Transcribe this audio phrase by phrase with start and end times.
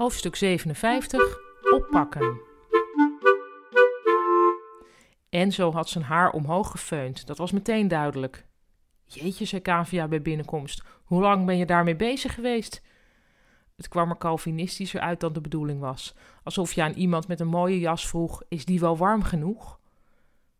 [0.00, 1.38] Hoofdstuk 57.
[1.74, 2.40] Oppakken.
[5.28, 7.26] Enzo had zijn haar omhoog gefeund.
[7.26, 8.46] Dat was meteen duidelijk.
[9.04, 10.82] Jeetje, zei Cavia bij binnenkomst.
[11.04, 12.82] Hoe lang ben je daarmee bezig geweest?
[13.76, 16.14] Het kwam er calvinistischer uit dan de bedoeling was.
[16.42, 19.80] Alsof je aan iemand met een mooie jas vroeg: Is die wel warm genoeg?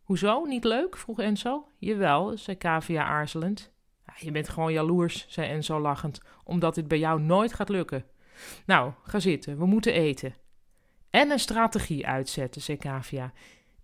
[0.02, 0.96] Hoezo, niet leuk?
[0.96, 1.66] vroeg Enzo.
[1.78, 3.72] Jawel, zei Cavia aarzelend.
[4.16, 8.04] je bent gewoon jaloers, zei Enzo lachend, omdat dit bij jou nooit gaat lukken.
[8.66, 10.34] Nou, ga zitten, we moeten eten.
[11.10, 13.32] En een strategie uitzetten, zei Cavia.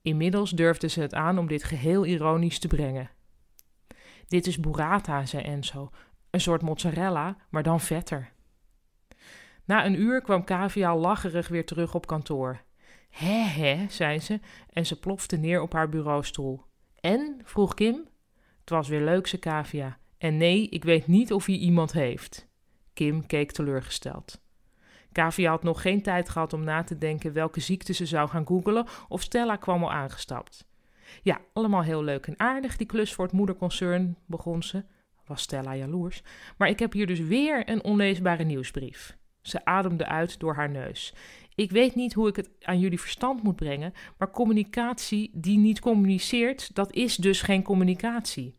[0.02, 3.10] Inmiddels durfde ze het aan om dit geheel ironisch te brengen.
[4.28, 5.90] Dit is burrata, zei Enzo.
[6.30, 8.32] Een soort mozzarella, maar dan vetter.
[9.64, 12.60] Na een uur kwam Cavia lacherig weer terug op kantoor.
[13.08, 14.40] Hè, hè, zei ze
[14.72, 16.64] en ze plofte neer op haar bureaustoel.
[17.00, 17.40] En?
[17.44, 18.08] vroeg Kim.
[18.60, 19.98] Het was weer leuk, zei Cavia.
[20.18, 22.48] En nee, ik weet niet of hij iemand heeft.
[22.92, 24.44] Kim keek teleurgesteld.
[25.16, 28.46] Kavia had nog geen tijd gehad om na te denken welke ziekte ze zou gaan
[28.46, 30.66] googelen of Stella kwam al aangestapt.
[31.22, 34.84] Ja, allemaal heel leuk en aardig, die klus voor het moederconcern, begon ze.
[35.26, 36.22] Was Stella jaloers.
[36.56, 39.16] Maar ik heb hier dus weer een onleesbare nieuwsbrief.
[39.42, 41.14] Ze ademde uit door haar neus.
[41.54, 45.80] Ik weet niet hoe ik het aan jullie verstand moet brengen, maar communicatie die niet
[45.80, 48.54] communiceert, dat is dus geen communicatie.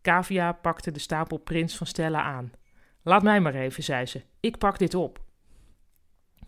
[0.00, 2.52] Kavia pakte de stapel prints van Stella aan.
[3.02, 4.22] Laat mij maar even, zei ze.
[4.40, 5.24] Ik pak dit op.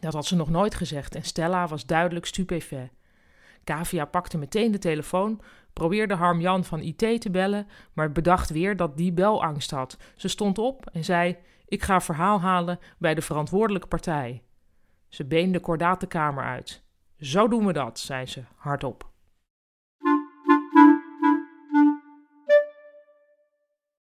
[0.00, 2.90] Dat had ze nog nooit gezegd en Stella was duidelijk stupefait.
[3.64, 5.40] Kavia pakte meteen de telefoon,
[5.72, 9.96] probeerde Harmjan van IT te bellen, maar bedacht weer dat die belangst had.
[10.16, 14.42] Ze stond op en zei: Ik ga verhaal halen bij de verantwoordelijke partij.
[15.08, 16.82] Ze beende kordaat de kamer uit.
[17.20, 19.10] Zo doen we dat, zei ze hardop.